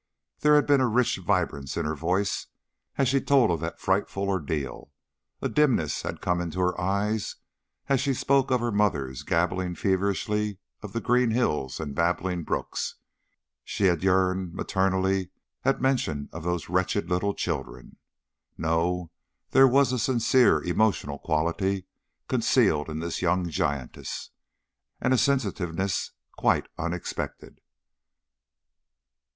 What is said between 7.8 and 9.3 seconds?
as she spoke of her mother